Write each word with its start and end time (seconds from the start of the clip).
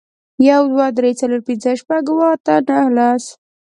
یو, 0.49 0.61
دوه, 0.71 0.87
درې, 0.97 1.11
څلور, 1.19 1.41
پنځه, 1.47 1.69
شپږ, 1.81 2.03
اووه, 2.11 2.27
اته, 2.35 2.55
نهه, 2.67 2.87
لس 2.97 3.23